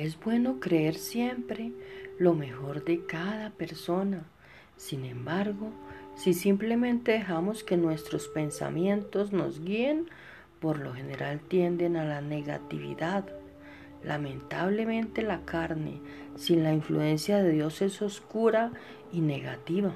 [0.00, 1.72] Es bueno creer siempre
[2.18, 4.24] lo mejor de cada persona.
[4.78, 5.72] Sin embargo,
[6.14, 10.06] si simplemente dejamos que nuestros pensamientos nos guíen,
[10.58, 13.26] por lo general tienden a la negatividad.
[14.02, 16.00] Lamentablemente la carne
[16.34, 18.72] sin la influencia de Dios es oscura
[19.12, 19.92] y negativa.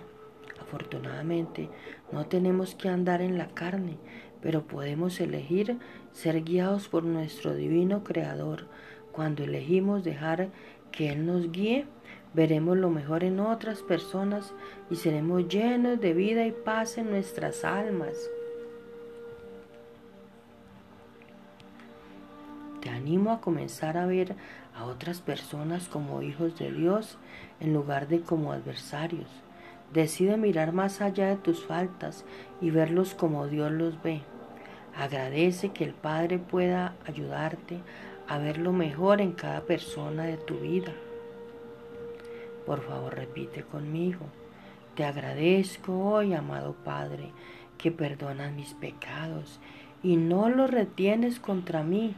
[0.60, 1.70] Afortunadamente
[2.12, 3.96] no tenemos que andar en la carne,
[4.42, 5.78] pero podemos elegir
[6.12, 8.66] ser guiados por nuestro divino Creador.
[9.14, 10.48] Cuando elegimos dejar
[10.90, 11.86] que Él nos guíe,
[12.34, 14.52] veremos lo mejor en otras personas
[14.90, 18.16] y seremos llenos de vida y paz en nuestras almas.
[22.80, 24.34] Te animo a comenzar a ver
[24.74, 27.16] a otras personas como hijos de Dios
[27.60, 29.28] en lugar de como adversarios.
[29.92, 32.24] Decide mirar más allá de tus faltas
[32.60, 34.22] y verlos como Dios los ve.
[34.96, 37.80] Agradece que el Padre pueda ayudarte
[38.28, 40.92] a ver lo mejor en cada persona de tu vida.
[42.66, 44.26] Por favor, repite conmigo.
[44.94, 47.32] Te agradezco hoy, amado Padre,
[47.78, 49.60] que perdonas mis pecados
[50.02, 52.14] y no los retienes contra mí.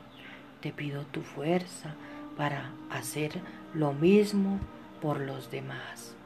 [0.60, 1.94] Te pido tu fuerza
[2.36, 3.40] para hacer
[3.74, 4.58] lo mismo
[5.00, 6.16] por los demás.